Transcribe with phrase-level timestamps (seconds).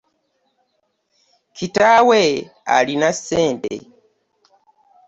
[1.55, 2.21] Kitaawe
[2.77, 3.73] alina ssente.